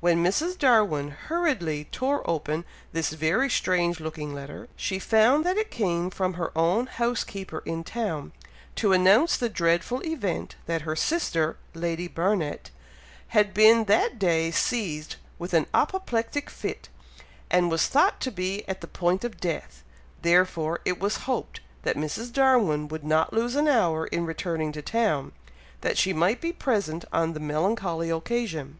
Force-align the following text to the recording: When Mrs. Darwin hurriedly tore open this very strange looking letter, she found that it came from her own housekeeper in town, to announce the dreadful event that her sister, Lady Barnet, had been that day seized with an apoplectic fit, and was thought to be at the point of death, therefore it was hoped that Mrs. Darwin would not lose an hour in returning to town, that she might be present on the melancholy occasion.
When 0.00 0.24
Mrs. 0.24 0.56
Darwin 0.56 1.10
hurriedly 1.10 1.88
tore 1.92 2.22
open 2.24 2.64
this 2.94 3.10
very 3.10 3.50
strange 3.50 4.00
looking 4.00 4.32
letter, 4.32 4.66
she 4.76 4.98
found 4.98 5.44
that 5.44 5.58
it 5.58 5.70
came 5.70 6.08
from 6.08 6.32
her 6.32 6.56
own 6.56 6.86
housekeeper 6.86 7.62
in 7.66 7.84
town, 7.84 8.32
to 8.76 8.94
announce 8.94 9.36
the 9.36 9.50
dreadful 9.50 10.00
event 10.06 10.56
that 10.64 10.80
her 10.88 10.96
sister, 10.96 11.58
Lady 11.74 12.08
Barnet, 12.08 12.70
had 13.36 13.52
been 13.52 13.84
that 13.84 14.18
day 14.18 14.50
seized 14.50 15.16
with 15.38 15.52
an 15.52 15.66
apoplectic 15.74 16.48
fit, 16.48 16.88
and 17.50 17.70
was 17.70 17.86
thought 17.86 18.22
to 18.22 18.30
be 18.30 18.66
at 18.66 18.80
the 18.80 18.86
point 18.88 19.22
of 19.22 19.38
death, 19.38 19.84
therefore 20.22 20.80
it 20.86 20.98
was 20.98 21.16
hoped 21.28 21.60
that 21.82 21.94
Mrs. 21.98 22.32
Darwin 22.32 22.88
would 22.88 23.04
not 23.04 23.34
lose 23.34 23.54
an 23.54 23.68
hour 23.68 24.06
in 24.06 24.24
returning 24.24 24.72
to 24.72 24.80
town, 24.80 25.32
that 25.82 25.98
she 25.98 26.14
might 26.14 26.40
be 26.40 26.54
present 26.54 27.04
on 27.12 27.34
the 27.34 27.38
melancholy 27.40 28.08
occasion. 28.08 28.78